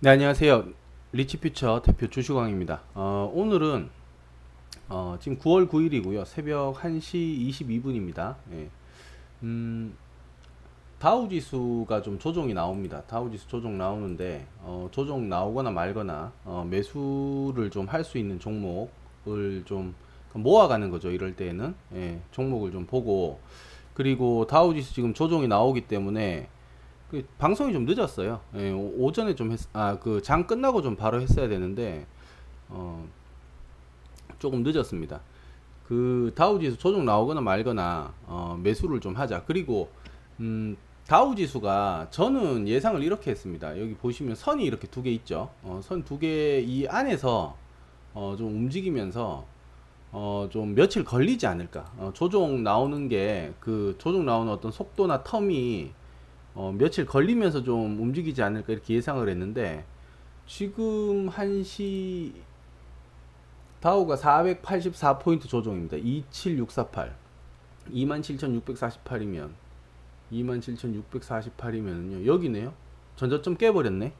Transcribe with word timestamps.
네, 0.00 0.10
안녕하세요. 0.10 0.64
리치퓨처 1.12 1.82
대표 1.84 2.06
주슈광입니다. 2.08 2.82
어, 2.94 3.30
오늘은 3.34 3.90
어, 4.88 5.16
지금 5.20 5.38
9월 5.38 5.68
9일이고요. 5.68 6.24
새벽 6.24 6.74
1시 6.76 7.48
22분입니다. 7.50 8.36
예. 8.52 8.68
음, 9.42 9.94
다우 10.98 11.28
지수가 11.28 12.02
좀 12.02 12.18
조정이 12.18 12.54
나옵니다. 12.54 13.02
다우 13.08 13.30
지수 13.30 13.48
조정 13.48 13.76
나오는데 13.76 14.46
어, 14.60 14.88
조정 14.92 15.28
나오거나 15.28 15.70
말거나 15.70 16.32
어, 16.44 16.66
매수를 16.68 17.70
좀 17.70 17.86
할 17.88 18.04
수 18.04 18.18
있는 18.18 18.38
종목을 18.38 19.62
좀 19.64 19.94
모아가는 20.32 20.90
거죠. 20.90 21.10
이럴 21.10 21.34
때에는 21.34 21.74
예, 21.94 22.20
종목을 22.30 22.70
좀 22.70 22.86
보고 22.86 23.40
그리고 23.94 24.46
다우 24.46 24.74
지수 24.74 24.94
지금 24.94 25.12
조정이 25.12 25.48
나오기 25.48 25.82
때문에 25.88 26.48
그 27.10 27.24
방송이 27.38 27.72
좀 27.72 27.84
늦었어요. 27.86 28.40
예, 28.56 28.70
오- 28.70 28.94
오전에 29.06 29.34
좀 29.34 29.50
했, 29.52 29.60
아, 29.72 29.98
그 29.98 30.20
장 30.22 30.46
끝나고 30.46 30.82
좀 30.82 30.94
바로 30.96 31.20
했어야 31.20 31.48
되는데, 31.48 32.06
어, 32.68 33.06
조금 34.38 34.62
늦었습니다. 34.62 35.20
그 35.86 36.32
다우 36.34 36.60
지수 36.60 36.76
조정 36.76 37.04
나오거나 37.06 37.40
말거나, 37.40 38.12
어, 38.26 38.58
매수를 38.62 39.00
좀 39.00 39.14
하자. 39.16 39.44
그리고, 39.46 39.90
음, 40.40 40.76
다우 41.06 41.34
지수가 41.34 42.08
저는 42.10 42.68
예상을 42.68 43.02
이렇게 43.02 43.30
했습니다. 43.30 43.80
여기 43.80 43.94
보시면 43.94 44.34
선이 44.34 44.62
이렇게 44.64 44.86
두 44.88 45.02
개 45.02 45.10
있죠. 45.12 45.48
어, 45.62 45.80
선 45.82 46.04
두 46.04 46.18
개 46.18 46.62
이 46.66 46.86
안에서, 46.86 47.56
어, 48.12 48.34
좀 48.36 48.48
움직이면서, 48.48 49.46
어, 50.12 50.48
좀 50.50 50.74
며칠 50.74 51.04
걸리지 51.04 51.46
않을까. 51.46 51.90
어, 51.96 52.10
조정 52.12 52.62
나오는 52.62 53.08
게, 53.08 53.54
그 53.60 53.94
조정 53.98 54.26
나오는 54.26 54.52
어떤 54.52 54.70
속도나 54.70 55.22
텀이, 55.22 55.88
어, 56.54 56.72
며칠 56.76 57.06
걸리면서 57.06 57.62
좀 57.62 58.00
움직이지 58.00 58.42
않을까 58.42 58.72
이렇게 58.72 58.94
예상을 58.94 59.26
했는데 59.28 59.84
지금 60.46 61.28
1시 61.30 62.32
다우가 63.80 64.16
484포인트 64.16 65.46
조정입니다. 65.48 65.96
27648 65.98 67.14
27,648이면 67.92 69.50
27,648이면요 70.32 72.26
여기네요. 72.26 72.72
전저점 73.16 73.56
깨버렸네. 73.56 74.12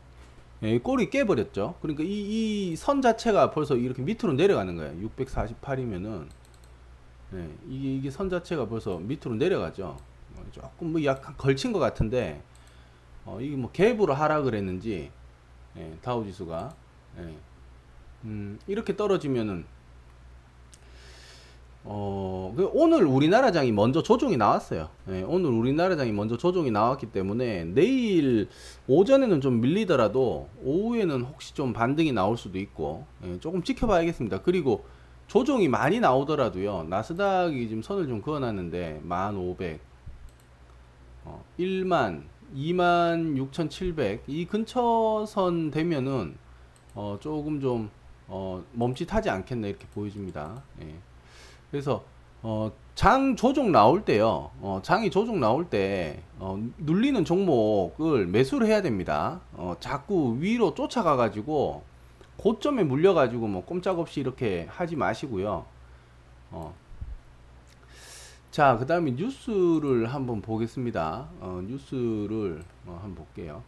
예, 0.64 0.74
이 0.74 0.78
꼬리 0.80 1.08
깨버렸죠. 1.10 1.76
그러니까 1.80 2.02
이 2.04 2.72
이 2.72 2.76
선 2.76 3.00
자체가 3.02 3.50
벌써 3.52 3.76
이렇게 3.76 4.02
밑으로 4.02 4.32
내려가는 4.34 4.76
거예요. 4.76 5.08
648이면은 5.08 6.26
예, 7.34 7.48
이게 7.68 7.94
이게 7.96 8.10
선 8.10 8.28
자체가 8.30 8.66
벌써 8.68 8.98
밑으로 8.98 9.34
내려가죠. 9.36 9.96
어, 10.36 10.44
조금 10.52 10.92
뭐 10.92 11.04
약간 11.04 11.34
걸친 11.36 11.72
것 11.72 11.78
같은데 11.78 12.42
어, 13.24 13.38
이게 13.40 13.56
뭐 13.56 13.70
갭으로 13.72 14.12
하락을 14.12 14.54
했는지 14.54 15.10
예, 15.76 15.92
다우 16.02 16.24
지수가 16.24 16.74
예, 17.18 17.34
음, 18.24 18.58
이렇게 18.66 18.96
떨어지면은 18.96 19.64
어, 21.84 22.52
그 22.56 22.68
오늘 22.74 23.04
우리나라 23.04 23.50
장이 23.50 23.72
먼저 23.72 24.02
조정이 24.02 24.36
나왔어요. 24.36 24.88
예, 25.08 25.22
오늘 25.22 25.50
우리나라 25.50 25.96
장이 25.96 26.12
먼저 26.12 26.36
조정이 26.36 26.70
나왔기 26.70 27.06
때문에 27.06 27.64
내일 27.64 28.48
오전에는 28.86 29.40
좀 29.40 29.60
밀리더라도 29.60 30.48
오후에는 30.62 31.22
혹시 31.22 31.54
좀 31.54 31.72
반등이 31.72 32.12
나올 32.12 32.36
수도 32.36 32.58
있고 32.58 33.06
예, 33.24 33.38
조금 33.40 33.62
지켜봐야겠습니다. 33.62 34.42
그리고 34.42 34.84
조정이 35.28 35.68
많이 35.68 36.00
나오더라도요. 36.00 36.86
나스닥이 36.88 37.68
지금 37.68 37.82
선을 37.82 38.06
좀 38.06 38.22
그어놨는데 38.22 39.02
1,500 39.04 39.87
어, 41.28 41.44
1만, 41.58 42.22
2만 42.56 43.36
6,700 43.36 44.24
이 44.26 44.46
근처 44.46 45.26
선 45.28 45.70
되면은 45.70 46.36
어, 46.94 47.18
조금 47.20 47.60
좀 47.60 47.90
어, 48.26 48.64
멈칫하지 48.72 49.28
않겠나 49.28 49.68
이렇게 49.68 49.86
보여집니다. 49.94 50.62
예. 50.82 50.94
그래서 51.70 52.02
어, 52.42 52.72
장 52.94 53.36
조정 53.36 53.72
나올 53.72 54.04
때요. 54.04 54.50
어, 54.60 54.80
장이 54.82 55.10
조정 55.10 55.38
나올 55.38 55.68
때 55.68 56.22
어, 56.38 56.58
눌리는 56.78 57.24
종목을 57.24 58.26
매수를 58.26 58.66
해야 58.66 58.80
됩니다. 58.80 59.40
어, 59.52 59.76
자꾸 59.80 60.36
위로 60.40 60.74
쫓아가 60.74 61.16
가지고 61.16 61.82
고점에 62.38 62.84
물려 62.84 63.12
가지고 63.12 63.48
뭐 63.48 63.64
꼼짝없이 63.64 64.20
이렇게 64.20 64.66
하지 64.70 64.96
마시고요. 64.96 65.66
어, 66.52 66.74
자, 68.58 68.76
그 68.76 68.86
다음에 68.86 69.12
뉴스를 69.12 70.12
한번 70.12 70.42
보겠습니다. 70.42 71.28
어, 71.38 71.62
뉴스를 71.64 72.60
어, 72.86 72.98
한번 73.00 73.24
볼게요. 73.24 73.62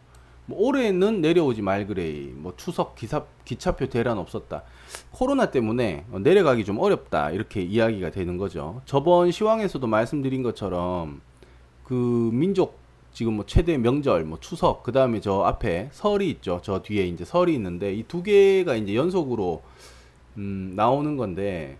뭐 0.45 0.59
올해는 0.67 1.21
내려오지 1.21 1.61
말그레이, 1.61 2.33
뭐 2.35 2.53
추석 2.57 2.95
기사, 2.95 3.23
기차표 3.45 3.87
대란 3.87 4.17
없었다. 4.17 4.63
코로나 5.11 5.49
때문에 5.49 6.03
어, 6.11 6.19
내려가기 6.19 6.65
좀 6.65 6.77
어렵다. 6.77 7.31
이렇게 7.31 7.61
이야기가 7.61 8.11
되는 8.11 8.35
거죠. 8.35 8.81
저번 8.83 9.31
시황에서도 9.31 9.87
말씀드린 9.87 10.43
것처럼 10.43 11.21
그 11.85 12.29
민족 12.33 12.77
지금 13.13 13.35
뭐 13.35 13.45
최대 13.45 13.77
명절, 13.77 14.25
뭐 14.25 14.41
추석, 14.41 14.83
그 14.83 14.91
다음에 14.91 15.21
저 15.21 15.43
앞에 15.43 15.87
설이 15.93 16.29
있죠. 16.31 16.59
저 16.61 16.81
뒤에 16.81 17.05
이제 17.05 17.23
설이 17.23 17.53
있는데 17.53 17.93
이 17.93 18.03
두 18.09 18.23
개가 18.23 18.75
이제 18.75 18.93
연속으로 18.95 19.61
음, 20.35 20.73
나오는 20.75 21.15
건데 21.15 21.77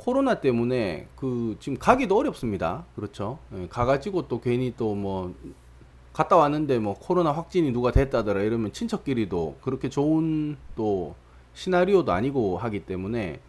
코로나 0.00 0.40
때문에 0.40 1.08
그 1.16 1.56
지금 1.60 1.78
가기도 1.78 2.16
어렵습니다. 2.16 2.86
그렇죠. 2.96 3.38
예, 3.54 3.68
가가지고 3.68 4.28
또 4.28 4.40
괜히 4.40 4.74
또 4.76 4.94
뭐 4.94 5.34
갔다 6.12 6.36
왔는데 6.36 6.78
뭐 6.78 6.94
코로나 6.94 7.32
확진이 7.32 7.70
누가 7.72 7.92
됐다더라 7.92 8.42
이러면 8.42 8.72
친척끼리도 8.72 9.58
그렇게 9.62 9.88
좋은 9.88 10.56
또 10.76 11.14
시나리오도 11.54 12.12
아니고 12.12 12.58
하기 12.58 12.80
때문에 12.80 13.40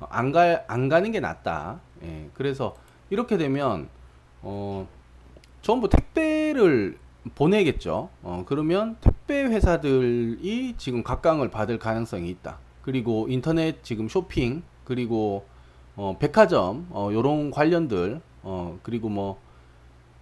안 0.00 0.32
가, 0.32 0.64
안 0.66 0.88
가는 0.88 1.12
게 1.12 1.20
낫다. 1.20 1.80
예, 2.02 2.28
그래서 2.34 2.74
이렇게 3.10 3.36
되면 3.36 3.88
어 4.42 4.86
전부 5.62 5.88
택배를 5.88 6.98
보내겠죠. 7.34 8.08
어, 8.22 8.44
그러면 8.46 8.96
택배 9.00 9.42
회사들이 9.44 10.74
지금 10.78 11.02
각광을 11.02 11.50
받을 11.50 11.78
가능성이 11.78 12.30
있다. 12.30 12.58
그리고 12.82 13.26
인터넷 13.28 13.82
지금 13.84 14.08
쇼핑 14.08 14.62
그리고 14.84 15.44
어, 15.98 16.16
백화점 16.16 16.86
어, 16.90 17.10
요런 17.12 17.50
관련들 17.50 18.20
어, 18.44 18.78
그리고 18.84 19.08
뭐 19.08 19.40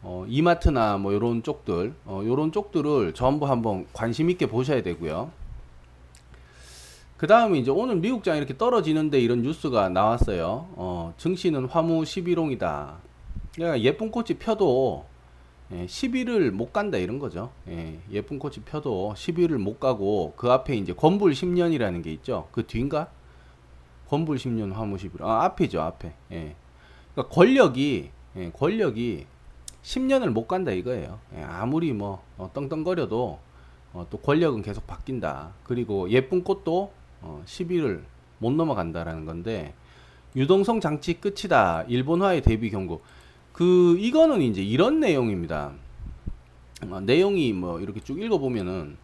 어, 0.03 0.25
이마트나 0.27 0.97
뭐 0.97 1.13
요런 1.13 1.43
쪽들 1.43 1.93
어, 2.07 2.23
요런 2.25 2.51
쪽들을 2.51 3.13
전부 3.13 3.47
한번 3.47 3.87
관심 3.93 4.31
있게 4.31 4.47
보셔야 4.47 4.83
되고요. 4.83 5.31
그 7.19 7.27
다음에 7.27 7.59
이제 7.59 7.71
오늘 7.71 7.97
미국장 7.97 8.39
이렇게 8.39 8.57
떨어지는데 8.57 9.21
이런 9.21 9.43
뉴스가 9.43 9.91
나왔어요. 9.91 10.69
어, 10.77 11.13
증시는 11.19 11.67
화무 11.67 12.05
11홍이다. 12.05 12.95
그러니까 13.55 13.81
예쁜 13.83 14.11
꽃이 14.11 14.39
펴도 14.39 15.05
예, 15.73 15.85
10일을 15.85 16.53
못 16.53 16.73
간다 16.73 16.97
이런 16.97 17.19
거죠. 17.19 17.51
예, 17.69 17.99
예쁜 18.11 18.39
꽃이 18.39 18.57
펴도 18.65 19.13
10일을 19.15 19.59
못 19.59 19.79
가고 19.79 20.33
그 20.37 20.51
앞에 20.51 20.75
이제 20.75 20.95
건불 20.95 21.33
10년이라는 21.33 22.03
게 22.03 22.13
있죠. 22.13 22.49
그 22.53 22.67
뒤인가? 22.67 23.09
건불 24.09 24.37
10년 24.37 24.73
화무 24.73 24.99
11. 24.99 25.23
아, 25.23 25.45
앞이죠, 25.45 25.81
앞에. 25.81 26.13
예. 26.33 26.57
그러니까 27.13 27.35
권력이 27.35 28.11
예, 28.37 28.51
권력이 28.51 29.27
10년을 29.83 30.29
못 30.29 30.47
간다 30.47 30.73
이거예요. 30.73 31.19
예, 31.37 31.43
아무리 31.43 31.93
뭐 31.93 32.23
어, 32.37 32.51
떵떵거려도 32.53 33.39
어, 33.93 34.07
또 34.11 34.19
권력은 34.19 34.63
계속 34.63 34.87
바뀐다. 34.87 35.53
그리고 35.65 36.11
예쁜 36.11 36.45
꽃도 36.45 36.93
어, 37.23 37.43
10일을 37.47 38.03
못 38.39 38.53
넘어간다라는 38.53 39.25
건데 39.25 39.75
유동성 40.35 40.81
장치 40.81 41.15
끝이다. 41.15 41.85
일본화의 41.89 42.43
대비 42.43 42.71
경고. 42.71 43.01
그 43.53 43.97
이거는 43.99 44.43
이제 44.43 44.63
이런 44.63 45.01
내용입니다. 45.01 45.73
어, 46.91 47.01
내용이 47.01 47.55
뭐 47.55 47.81
이렇게 47.81 48.01
쭉 48.01 48.21
읽어보면은 48.21 48.99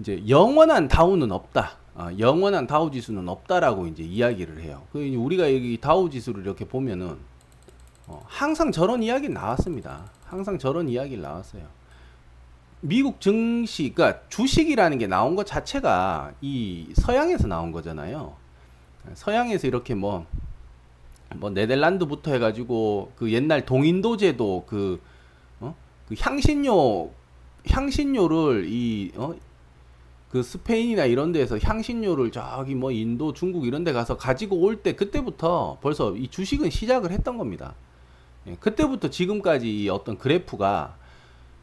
이제 0.00 0.24
영원한 0.28 0.88
다우는 0.88 1.30
없다. 1.30 1.76
아, 1.94 2.12
영원한 2.18 2.66
다우 2.66 2.90
지수는 2.90 3.28
없다라고 3.28 3.86
이제 3.86 4.02
이야기를 4.02 4.62
해요. 4.62 4.82
그 4.92 5.00
우리가 5.14 5.52
여기 5.52 5.78
다우 5.80 6.08
지수를 6.08 6.42
이렇게 6.42 6.64
보면은 6.64 7.18
어, 8.06 8.24
항상 8.26 8.72
저런 8.72 9.02
이야기 9.02 9.28
나왔습니다. 9.28 10.10
항상 10.24 10.58
저런 10.58 10.88
이야기를 10.88 11.22
나왔어요. 11.22 11.62
미국 12.80 13.20
증시, 13.20 13.92
그러니까 13.94 14.22
주식이라는 14.28 14.98
게 14.98 15.06
나온 15.06 15.36
것 15.36 15.46
자체가 15.46 16.32
이 16.40 16.88
서양에서 16.94 17.46
나온 17.46 17.72
거잖아요. 17.72 18.34
서양에서 19.14 19.66
이렇게 19.66 19.94
뭐, 19.94 20.26
뭐 21.36 21.50
네덜란드부터 21.50 22.32
해가지고 22.32 23.12
그 23.16 23.32
옛날 23.32 23.66
동인도 23.66 24.16
제도 24.16 24.64
그, 24.66 25.00
어? 25.60 25.74
그 26.08 26.14
향신료, 26.18 27.10
향신료를 27.68 28.66
이, 28.68 29.12
어? 29.16 29.34
그 30.30 30.42
스페인이나 30.44 31.06
이런 31.06 31.32
데에서 31.32 31.58
향신료를 31.58 32.30
저기 32.30 32.74
뭐 32.76 32.92
인도, 32.92 33.32
중국 33.32 33.66
이런 33.66 33.82
데 33.82 33.92
가서 33.92 34.16
가지고 34.16 34.56
올 34.60 34.76
때 34.76 34.94
그때부터 34.94 35.78
벌써 35.80 36.14
이 36.16 36.28
주식은 36.28 36.70
시작을 36.70 37.10
했던 37.10 37.36
겁니다. 37.36 37.74
예, 38.46 38.54
그때부터 38.60 39.10
지금까지 39.10 39.82
이 39.82 39.88
어떤 39.88 40.16
그래프가 40.18 40.94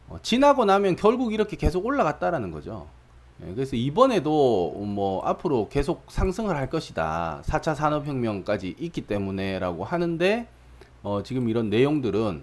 어, 0.08 0.18
지나고 0.22 0.64
나면 0.66 0.96
결국 0.96 1.32
이렇게 1.32 1.56
계속 1.56 1.86
올라갔다라는 1.86 2.50
거죠. 2.50 2.86
예, 3.42 3.54
그래서 3.54 3.74
이번에도 3.74 4.70
뭐 4.76 5.22
앞으로 5.24 5.68
계속 5.70 6.04
상승을 6.08 6.54
할 6.54 6.68
것이다. 6.68 7.42
4차 7.46 7.74
산업혁명까지 7.74 8.76
있기 8.78 9.02
때문에라고 9.02 9.84
하는데 9.84 10.46
어, 11.02 11.22
지금 11.24 11.48
이런 11.48 11.70
내용들은 11.70 12.42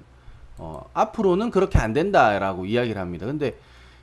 어, 0.58 0.90
앞으로는 0.94 1.52
그렇게 1.52 1.78
안 1.78 1.94
된다라고 1.94 2.66
이야기를 2.66 3.00
합니다. 3.00 3.28
근데 3.28 3.56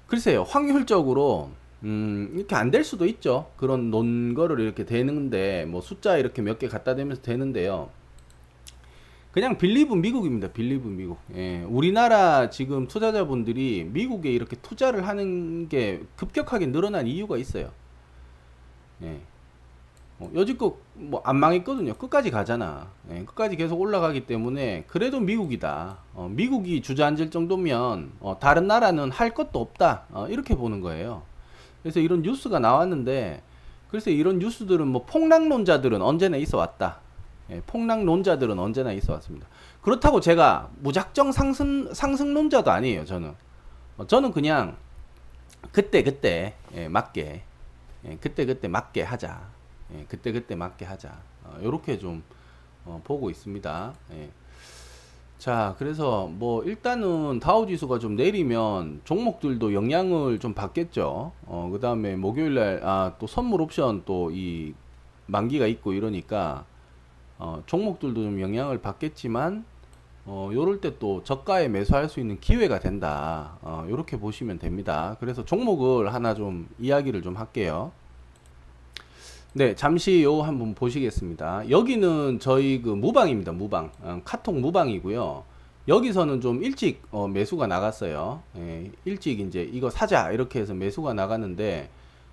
글쎄요, 0.06 0.44
확률적으로 0.44 1.50
음, 1.84 2.30
이렇게 2.34 2.54
안 2.54 2.70
될 2.70 2.84
수도 2.84 3.06
있죠. 3.06 3.50
그런 3.56 3.90
논거를 3.90 4.60
이렇게 4.60 4.84
되는데 4.86 5.64
뭐 5.66 5.80
숫자 5.80 6.16
이렇게 6.16 6.40
몇 6.42 6.58
개 6.58 6.68
갖다 6.68 6.94
대면서 6.94 7.22
되는데요. 7.22 7.90
그냥 9.32 9.56
빌리브 9.58 9.94
미국입니다. 9.94 10.48
빌리브 10.52 10.86
미국. 10.88 11.18
예, 11.34 11.62
우리나라 11.68 12.50
지금 12.50 12.86
투자자분들이 12.86 13.84
미국에 13.90 14.30
이렇게 14.30 14.56
투자를 14.56 15.08
하는 15.08 15.68
게 15.68 16.02
급격하게 16.16 16.66
늘어난 16.66 17.06
이유가 17.06 17.38
있어요. 17.38 17.72
예. 19.02 19.20
어, 20.18 20.30
여지껏 20.34 20.76
뭐 20.94 21.22
안 21.24 21.36
망했거든요. 21.38 21.94
끝까지 21.94 22.30
가잖아. 22.30 22.92
예, 23.10 23.24
끝까지 23.24 23.56
계속 23.56 23.80
올라가기 23.80 24.26
때문에 24.26 24.84
그래도 24.86 25.20
미국이다. 25.20 25.98
어, 26.14 26.28
미국이 26.30 26.82
주저앉을 26.82 27.30
정도면 27.30 28.12
어, 28.20 28.38
다른 28.38 28.66
나라는 28.66 29.10
할 29.10 29.34
것도 29.34 29.60
없다. 29.60 30.06
어, 30.10 30.26
이렇게 30.28 30.54
보는 30.54 30.80
거예요. 30.80 31.22
그래서 31.82 32.00
이런 32.00 32.22
뉴스가 32.22 32.58
나왔는데 32.58 33.42
글쎄 33.90 34.10
이런 34.10 34.38
뉴스들은 34.38 34.88
뭐 34.88 35.04
폭락론자들은 35.04 36.00
언제나 36.00 36.36
있어 36.38 36.58
왔다. 36.58 37.00
예, 37.50 37.60
폭락론자들은 37.66 38.58
언제나 38.58 38.92
있어 38.92 39.12
왔습니다. 39.14 39.46
그렇다고 39.82 40.20
제가 40.20 40.70
무작정 40.80 41.32
상승, 41.32 41.92
상승론자도 41.92 42.70
아니에요, 42.70 43.04
저는. 43.04 43.34
어, 43.98 44.06
저는 44.06 44.32
그냥, 44.32 44.76
그때, 45.72 46.02
그때, 46.02 46.54
예, 46.74 46.88
맞게, 46.88 47.42
예, 48.06 48.16
그때, 48.20 48.46
그때 48.46 48.68
맞게 48.68 49.02
하자. 49.02 49.40
예, 49.94 50.06
그때, 50.08 50.32
그때 50.32 50.54
맞게 50.54 50.84
하자. 50.84 51.12
어, 51.44 51.58
요렇게 51.62 51.98
좀, 51.98 52.22
어, 52.84 53.00
보고 53.04 53.28
있습니다. 53.28 53.94
예. 55.42 55.44
자, 55.44 55.74
그래서 55.78 56.28
뭐 56.28 56.62
일단은 56.64 57.40
다우 57.40 57.66
지수가 57.66 57.98
좀 57.98 58.16
내리면 58.16 59.00
종목들도 59.04 59.74
영향을 59.74 60.38
좀 60.38 60.54
받겠죠. 60.54 61.32
어, 61.46 61.68
그 61.72 61.80
다음에 61.80 62.16
목요일 62.16 62.54
날, 62.54 62.80
아, 62.84 63.14
또 63.18 63.26
선물 63.26 63.60
옵션 63.62 64.04
또 64.04 64.30
이 64.32 64.74
만기가 65.26 65.66
있고 65.66 65.92
이러니까 65.94 66.66
어, 67.38 67.62
종목들도 67.66 68.22
좀 68.22 68.40
영향을 68.40 68.80
받겠지만 68.82 69.64
어, 70.26 70.50
요럴 70.52 70.80
때 70.80 70.98
또 70.98 71.22
저가에 71.24 71.68
매수할 71.68 72.08
수 72.08 72.20
있는 72.20 72.38
기회가 72.40 72.78
된다. 72.80 73.58
어, 73.62 73.86
요렇게 73.88 74.18
보시면 74.20 74.58
됩니다. 74.60 75.16
그래서 75.20 75.44
종목을 75.44 76.14
하나 76.14 76.34
좀 76.34 76.68
이야기를 76.78 77.22
좀 77.22 77.36
할게요. 77.36 77.92
네, 79.54 79.74
잠시 79.74 80.22
요 80.22 80.40
한번 80.40 80.74
보시겠습니다. 80.74 81.68
여기는 81.68 82.38
저희 82.38 82.80
그 82.80 82.88
무방입니다. 82.88 83.52
무방. 83.52 83.92
어, 84.00 84.18
카톡 84.24 84.58
무방이고요. 84.58 85.44
여기서는 85.88 86.40
좀 86.40 86.62
일찍 86.62 87.02
어, 87.10 87.28
매수가 87.28 87.66
나갔어요. 87.66 88.42
예, 88.56 88.90
일찍 89.04 89.40
이제 89.40 89.62
이거 89.70 89.90
사자 89.90 90.30
이렇게 90.30 90.58
해서 90.58 90.72
매수가 90.72 91.12
나갔는데 91.12 91.90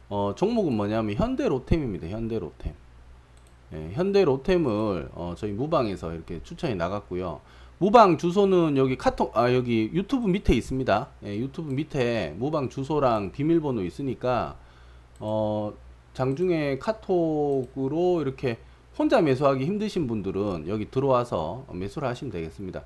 어, 0.07 0.33
종목은 0.33 0.77
뭐냐면 0.77 1.13
현대로템입니다. 1.13 2.07
현대로템. 2.07 2.73
예, 3.73 3.89
현대 3.91 4.23
로템을 4.23 5.09
어, 5.13 5.33
저희 5.37 5.51
무방에서 5.51 6.13
이렇게 6.13 6.41
추천이 6.43 6.75
나갔고요. 6.75 7.41
무방 7.79 8.17
주소는 8.17 8.77
여기 8.77 8.97
카톡 8.97 9.37
아 9.37 9.53
여기 9.53 9.89
유튜브 9.93 10.25
밑에 10.25 10.53
있습니다. 10.53 11.07
예, 11.25 11.37
유튜브 11.37 11.69
밑에 11.73 12.33
무방 12.37 12.69
주소랑 12.69 13.33
비밀번호 13.33 13.83
있으니까 13.83 14.55
어 15.19 15.73
장중에 16.13 16.79
카톡으로 16.79 18.21
이렇게 18.21 18.57
혼자 18.97 19.21
매수하기 19.21 19.65
힘드신 19.65 20.07
분들은 20.07 20.67
여기 20.67 20.91
들어와서 20.91 21.65
매수를 21.71 22.07
하시면 22.07 22.31
되겠습니다. 22.31 22.83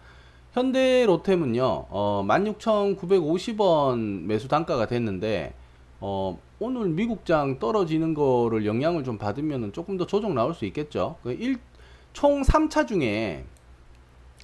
현대 0.54 1.06
로템은요, 1.08 1.64
어, 1.90 2.24
16,950원 2.28 4.26
매수 4.26 4.48
단가가 4.48 4.86
됐는데, 4.86 5.54
어, 6.00 6.38
오늘 6.60 6.90
미국장 6.90 7.58
떨어지는 7.58 8.14
거를 8.14 8.68
영향을 8.68 9.04
좀 9.04 9.18
받으면 9.18 9.74
조금 9.74 9.98
더 9.98 10.06
조정 10.06 10.36
나올 10.36 10.54
수 10.54 10.66
있겠죠. 10.66 11.16
그 11.24 11.32
일, 11.32 11.58
총 12.14 12.44
3차 12.44 12.88
중에, 12.88 13.46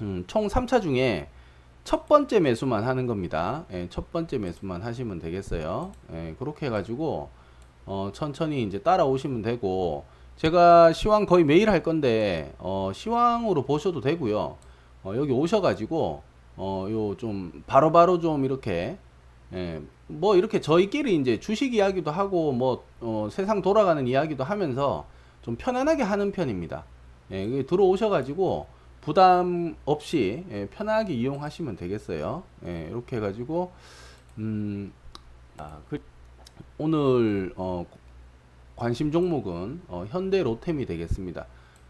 음, 0.02 0.24
총 0.26 0.48
3차 0.48 0.82
중에 0.82 1.30
첫 1.84 2.08
번째 2.08 2.40
매수만 2.40 2.84
하는 2.84 3.06
겁니다. 3.06 3.66
예, 3.72 3.88
첫 3.92 4.12
번째 4.12 4.40
매수만 4.40 4.82
하시면 4.82 5.20
되겠어요. 5.20 5.92
예, 6.14 6.36
그렇게 6.40 6.66
해가지고, 6.66 7.30
어, 7.90 8.12
천천히 8.14 8.62
이제 8.62 8.78
따라오시면 8.78 9.42
되고, 9.42 10.06
제가 10.36 10.94
시황 10.94 11.26
거의 11.26 11.44
매일 11.44 11.72
할 11.72 11.82
건데, 11.82 12.54
어, 12.60 12.92
시황으로 12.94 13.64
보셔도 13.64 14.00
되고요. 14.00 14.58
어, 15.04 15.14
여기 15.16 15.32
오셔가지고, 15.32 16.22
어, 16.58 16.88
요 16.92 17.18
좀, 17.18 17.64
바로바로 17.66 18.20
좀 18.20 18.46
이렇게, 18.46 19.00
예, 19.54 19.82
뭐 20.06 20.36
이렇게 20.36 20.62
저희끼리 20.62 21.16
이제 21.16 21.40
주식 21.40 21.74
이야기도 21.74 22.12
하고 22.12 22.52
뭐 22.52 22.84
어, 23.02 23.28
세상 23.32 23.62
돌아가는 23.62 24.06
이야기도 24.08 24.44
하면서 24.44 25.06
좀 25.42 25.56
편안하게 25.56 26.04
하는 26.04 26.32
편입니다. 26.32 26.84
예, 27.32 27.64
들어오셔가지고 27.64 28.68
부담 29.02 29.76
없이 29.86 30.46
예, 30.52 30.68
편하게 30.68 31.14
이용하시면 31.14 31.78
되겠어요. 31.78 32.44
예, 32.66 32.88
이렇게 32.92 33.16
해가지고 33.16 33.72
음, 34.38 34.92
아, 35.58 35.80
그, 35.90 36.00
오늘 36.78 37.54
어, 37.56 37.86
관심 38.76 39.12
종목은 39.12 39.82
어, 39.88 40.06
현대 40.10 40.42
로템이 40.42 40.86
되겠습니다. 40.86 41.46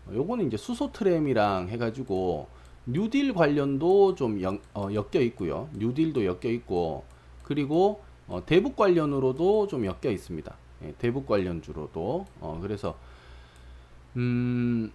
어, 0.07 0.11
요거는 0.13 0.47
이제 0.47 0.57
수소 0.57 0.91
트램이랑 0.91 1.69
해가지고 1.69 2.47
뉴딜 2.85 3.33
관련도 3.33 4.15
좀 4.15 4.41
연, 4.41 4.59
어, 4.73 4.89
엮여 4.91 5.21
있고요. 5.21 5.69
뉴딜도 5.73 6.25
엮여 6.25 6.49
있고 6.51 7.03
그리고 7.43 8.01
어, 8.27 8.43
대북 8.45 8.75
관련으로도 8.75 9.67
좀 9.67 9.85
엮여 9.85 10.11
있습니다. 10.11 10.55
예, 10.83 10.93
대북 10.97 11.25
관련주로도 11.27 12.25
어, 12.39 12.59
그래서 12.61 12.95
음 14.15 14.91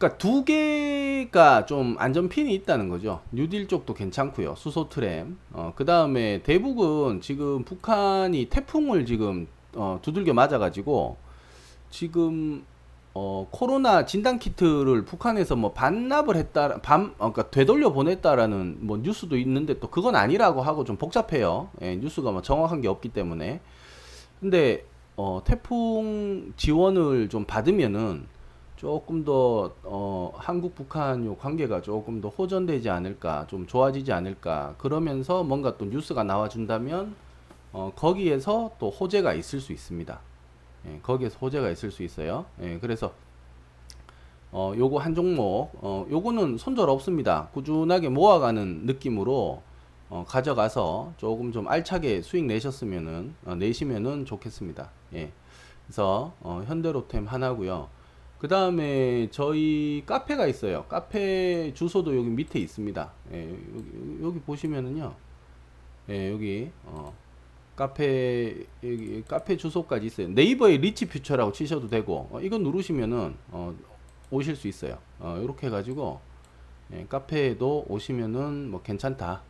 그러니까 0.00 0.16
두 0.16 0.46
개가 0.46 1.66
좀 1.66 1.94
안전핀이 1.98 2.54
있다는 2.54 2.88
거죠. 2.88 3.20
뉴딜 3.32 3.68
쪽도 3.68 3.92
괜찮고요. 3.92 4.54
수소 4.56 4.88
트램. 4.88 5.36
어, 5.52 5.74
그 5.76 5.84
다음에 5.84 6.42
대북은 6.42 7.20
지금 7.20 7.64
북한이 7.64 8.46
태풍을 8.46 9.04
지금 9.04 9.46
어, 9.74 9.98
두들겨 10.00 10.32
맞아가지고 10.32 11.18
지금 11.90 12.64
어, 13.12 13.46
코로나 13.50 14.06
진단 14.06 14.38
키트를 14.38 15.04
북한에서 15.04 15.54
뭐 15.54 15.72
반납을 15.72 16.34
했다, 16.36 16.80
반, 16.80 17.12
어, 17.18 17.30
그러니까 17.30 17.50
되돌려 17.50 17.92
보냈다라는 17.92 18.78
뭐 18.80 18.96
뉴스도 18.96 19.36
있는데 19.36 19.78
또 19.80 19.88
그건 19.88 20.16
아니라고 20.16 20.62
하고 20.62 20.84
좀 20.84 20.96
복잡해요. 20.96 21.68
예, 21.82 21.96
뉴스가 21.96 22.30
뭐 22.32 22.40
정확한 22.40 22.80
게 22.80 22.88
없기 22.88 23.10
때문에. 23.10 23.60
근데 24.40 24.86
어, 25.16 25.42
태풍 25.44 26.54
지원을 26.56 27.28
좀 27.28 27.44
받으면은 27.44 28.39
조금 28.80 29.26
더 29.26 29.74
어, 29.82 30.32
한국 30.36 30.74
북한 30.74 31.26
요 31.26 31.36
관계가 31.36 31.82
조금 31.82 32.22
더 32.22 32.30
호전되지 32.30 32.88
않을까, 32.88 33.46
좀 33.46 33.66
좋아지지 33.66 34.10
않을까. 34.10 34.74
그러면서 34.78 35.44
뭔가 35.44 35.76
또 35.76 35.84
뉴스가 35.84 36.24
나와준다면 36.24 37.14
어, 37.74 37.92
거기에서 37.94 38.70
또 38.78 38.88
호재가 38.88 39.34
있을 39.34 39.60
수 39.60 39.74
있습니다. 39.74 40.18
예, 40.86 40.98
거기에서 41.02 41.36
호재가 41.42 41.68
있을 41.68 41.90
수 41.90 42.02
있어요. 42.02 42.46
예, 42.62 42.78
그래서 42.78 43.12
어, 44.50 44.72
요거 44.74 44.98
한 44.98 45.14
종목, 45.14 45.72
어, 45.82 46.06
요거는 46.10 46.56
손절 46.56 46.88
없습니다. 46.88 47.50
꾸준하게 47.52 48.08
모아가는 48.08 48.86
느낌으로 48.86 49.60
어, 50.08 50.24
가져가서 50.26 51.12
조금 51.18 51.52
좀 51.52 51.68
알차게 51.68 52.22
수익 52.22 52.46
내셨으면은 52.46 53.34
어, 53.44 53.56
내시면은 53.56 54.24
좋겠습니다. 54.24 54.88
예. 55.12 55.30
그래서 55.84 56.32
어, 56.40 56.62
현대로템 56.66 57.26
하나고요. 57.26 57.99
그 58.40 58.48
다음에 58.48 59.28
저희 59.30 60.02
카페가 60.06 60.46
있어요. 60.46 60.86
카페 60.88 61.74
주소도 61.74 62.16
여기 62.16 62.30
밑에 62.30 62.58
있습니다. 62.58 63.12
예, 63.34 63.50
여기, 63.50 64.22
여기 64.22 64.40
보시면은요. 64.40 65.14
예, 66.08 66.32
여기 66.32 66.70
어, 66.86 67.14
카페 67.76 68.64
여기 68.82 69.22
카페 69.28 69.58
주소까지 69.58 70.06
있어요. 70.06 70.28
네이버에 70.28 70.78
리치 70.78 71.06
퓨처라고 71.08 71.52
치셔도 71.52 71.88
되고 71.88 72.28
어, 72.32 72.40
이거 72.40 72.56
누르시면은 72.56 73.34
어, 73.50 73.74
오실 74.30 74.56
수 74.56 74.68
있어요. 74.68 74.96
어, 75.18 75.38
이렇게 75.42 75.66
해가지고 75.66 76.20
예, 76.94 77.04
카페에도 77.10 77.84
오시면은 77.88 78.70
뭐 78.70 78.80
괜찮다. 78.80 79.42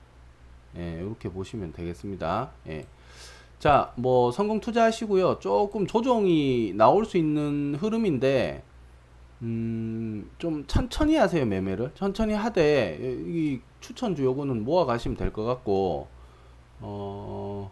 예, 0.79 0.99
이렇게 1.01 1.29
보시면 1.29 1.73
되겠습니다. 1.75 2.51
예. 2.67 2.87
자, 3.61 3.93
뭐 3.95 4.33
성공 4.33 4.59
투자하시고요. 4.59 5.39
조금 5.39 5.87
조정이 5.87 6.73
나올 6.75 7.05
수 7.05 7.19
있는 7.19 7.77
흐름인데 7.77 8.65
음, 9.43 10.31
좀 10.39 10.67
천천히 10.67 11.17
하세요, 11.17 11.45
매매를. 11.47 11.93
천천히 11.95 12.35
하되, 12.35 12.99
이 13.01 13.61
추천주 13.81 14.23
요거는 14.25 14.65
모아 14.65 14.85
가시면 14.85 15.17
될 15.17 15.33
것 15.33 15.45
같고, 15.45 16.09
어, 16.81 17.71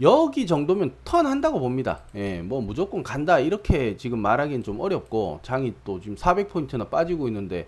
여기 0.00 0.46
정도면 0.46 0.94
턴 1.04 1.26
한다고 1.26 1.58
봅니다. 1.58 2.02
예, 2.14 2.40
뭐 2.40 2.60
무조건 2.60 3.02
간다 3.02 3.40
이렇게 3.40 3.96
지금 3.96 4.20
말하기는 4.20 4.62
좀 4.62 4.78
어렵고 4.80 5.40
장이 5.42 5.74
또 5.84 6.00
지금 6.00 6.14
400포인트나 6.16 6.88
빠지고 6.88 7.26
있는데 7.28 7.66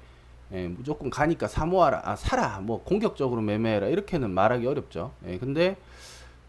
예, 0.52 0.68
무조건 0.68 1.10
가니까 1.10 1.48
사모하라, 1.48 2.02
아, 2.04 2.14
사라, 2.16 2.60
뭐 2.60 2.82
공격적으로 2.84 3.40
매매해라 3.40 3.88
이렇게는 3.88 4.30
말하기 4.30 4.64
어렵죠. 4.66 5.12
예, 5.26 5.38
근데 5.38 5.76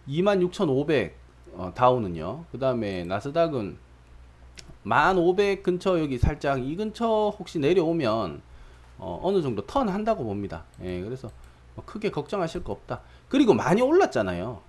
26,500 0.07 1.15
어, 1.55 1.71
다우는요. 1.75 2.45
그 2.51 2.59
다음에 2.59 3.03
나스닥은 3.03 3.77
1,500 4.83 5.63
근처 5.63 5.99
여기 5.99 6.17
살짝 6.17 6.63
이 6.65 6.75
근처 6.75 7.33
혹시 7.37 7.59
내려오면 7.59 8.41
어, 8.97 9.19
어느 9.23 9.41
정도 9.41 9.65
턴 9.65 9.89
한다고 9.89 10.23
봅니다. 10.23 10.63
예, 10.83 11.01
그래서 11.01 11.29
뭐 11.75 11.83
크게 11.85 12.11
걱정하실 12.11 12.63
거 12.63 12.73
없다. 12.73 13.01
그리고 13.29 13.53
많이 13.53 13.81
올랐잖아요. 13.81 14.61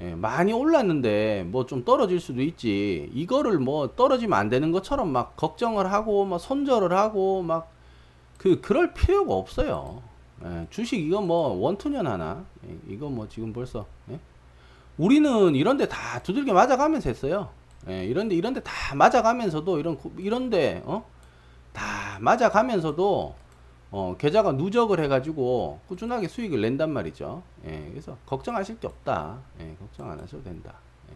예, 0.00 0.14
많이 0.14 0.52
올랐는데 0.52 1.44
뭐 1.48 1.66
좀 1.66 1.84
떨어질 1.84 2.20
수도 2.20 2.42
있지. 2.42 3.10
이거를 3.14 3.58
뭐 3.58 3.94
떨어지면 3.96 4.38
안 4.38 4.48
되는 4.48 4.70
것처럼 4.72 5.08
막 5.10 5.36
걱정을 5.36 5.92
하고 5.92 6.24
막 6.24 6.38
손절을 6.38 6.92
하고 6.92 7.42
막 7.42 7.70
그 8.38 8.60
그럴 8.60 8.94
필요가 8.94 9.34
없어요. 9.34 10.02
예, 10.44 10.66
주식 10.70 11.00
이거 11.00 11.20
뭐 11.20 11.48
원투년 11.56 12.06
하나. 12.06 12.44
예, 12.68 12.76
이거 12.88 13.08
뭐 13.08 13.28
지금 13.28 13.52
벌써 13.52 13.86
예? 14.10 14.18
우리는 14.96 15.54
이런데 15.54 15.88
다 15.88 16.22
두들겨 16.22 16.52
맞아가면서 16.52 17.08
했어요. 17.08 17.50
예, 17.88 18.04
이런데 18.04 18.34
이런데 18.34 18.60
다 18.60 18.94
맞아가면서도 18.94 19.78
이런 19.78 19.98
이런데 20.18 20.82
어? 20.84 21.04
다 21.72 22.18
맞아가면서도 22.20 23.34
어, 23.90 24.16
계좌가 24.18 24.52
누적을 24.52 25.00
해가지고 25.00 25.80
꾸준하게 25.88 26.28
수익을 26.28 26.60
낸단 26.60 26.90
말이죠. 26.92 27.42
예, 27.64 27.88
그래서 27.90 28.18
걱정하실 28.26 28.80
게 28.80 28.86
없다. 28.86 29.38
예, 29.60 29.74
걱정 29.78 30.10
안 30.10 30.20
하셔도 30.20 30.42
된다. 30.44 30.74
예. 31.10 31.14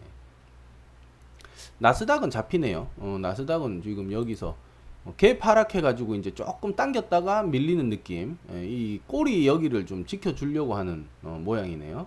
나스닥은 1.78 2.30
잡히네요. 2.30 2.88
어, 2.98 3.18
나스닥은 3.20 3.82
지금 3.82 4.10
여기서 4.10 4.56
어, 5.04 5.14
개 5.18 5.36
파락해가지고 5.36 6.14
이제 6.14 6.32
조금 6.34 6.74
당겼다가 6.74 7.42
밀리는 7.42 7.90
느낌. 7.90 8.38
예, 8.52 8.66
이 8.66 9.00
꼬리 9.06 9.46
여기를 9.46 9.84
좀 9.84 10.06
지켜주려고 10.06 10.74
하는 10.74 11.06
어, 11.22 11.38
모양이네요. 11.44 12.06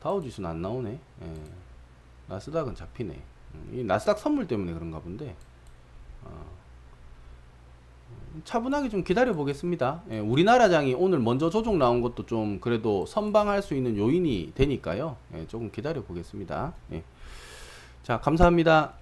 다우지수는 0.00 0.50
안 0.50 0.60
나오네. 0.60 0.98
예, 1.22 1.34
나스닥은 2.26 2.74
잡히네. 2.74 3.29
음, 3.54 3.70
이 3.72 3.84
나스닥 3.84 4.18
선물 4.18 4.46
때문에 4.46 4.72
그런가 4.72 5.00
본데. 5.00 5.34
어. 6.24 6.60
차분하게 8.44 8.88
좀 8.88 9.02
기다려 9.02 9.32
보겠습니다. 9.32 10.02
예, 10.10 10.18
우리나라장이 10.18 10.94
오늘 10.94 11.18
먼저 11.18 11.50
조정 11.50 11.78
나온 11.78 12.00
것도 12.00 12.26
좀 12.26 12.60
그래도 12.60 13.06
선방할 13.06 13.62
수 13.62 13.74
있는 13.74 13.96
요인이 13.96 14.52
되니까요. 14.54 15.16
예, 15.34 15.46
조금 15.46 15.70
기다려 15.70 16.02
보겠습니다. 16.02 16.72
예. 16.92 17.02
자, 18.02 18.20
감사합니다. 18.20 18.94